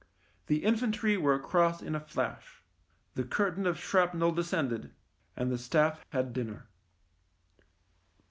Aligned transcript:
The 0.47 0.63
infantry 0.65 1.15
were 1.15 1.35
across 1.35 1.79
in 1.83 1.93
a 1.93 1.99
flash— 1.99 2.63
the 3.13 3.23
curtain 3.23 3.67
of 3.67 3.77
shrapnel 3.79 4.31
descended— 4.31 4.95
and 5.37 5.51
the 5.51 5.59
staff 5.59 6.03
had 6.09 6.33
dinner. 6.33 6.65